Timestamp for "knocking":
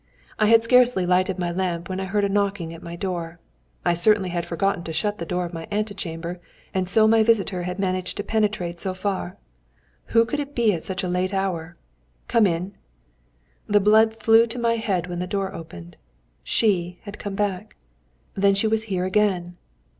2.27-2.73